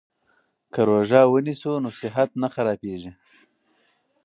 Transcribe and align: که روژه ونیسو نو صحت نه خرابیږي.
که 0.73 0.81
روژه 0.89 1.21
ونیسو 1.33 1.71
نو 1.83 1.89
صحت 1.99 2.29
نه 2.41 2.47
خرابیږي. 2.53 3.11